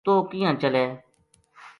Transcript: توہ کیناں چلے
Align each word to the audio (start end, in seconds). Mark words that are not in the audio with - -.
توہ 0.05 0.19
کیناں 0.29 0.55
چلے 0.61 0.85